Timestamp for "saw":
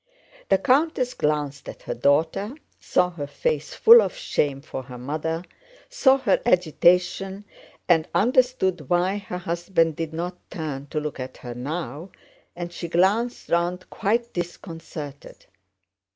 2.79-3.11, 5.89-6.17